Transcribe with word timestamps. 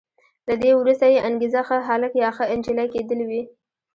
له 0.47 0.53
دې 0.61 0.71
وروسته 0.79 1.05
یې 1.13 1.19
انګېزه 1.27 1.61
ښه 1.67 1.77
هلک 1.87 2.11
یا 2.23 2.29
ښه 2.37 2.45
انجلۍ 2.53 2.87
کېدل 2.93 3.19
وي. 3.29 3.41